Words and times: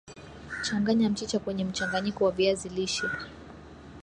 Changanya 0.63 1.09
mchicha 1.09 1.39
kwenye 1.39 1.65
mchanganyiko 1.65 2.25
wa 2.25 2.31
viazi 2.31 2.69
lishe 2.69 3.07